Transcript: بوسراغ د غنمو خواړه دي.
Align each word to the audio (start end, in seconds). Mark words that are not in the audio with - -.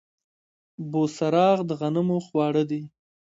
بوسراغ 0.91 1.57
د 1.69 1.71
غنمو 1.79 2.17
خواړه 2.27 2.63
دي. 2.69 2.81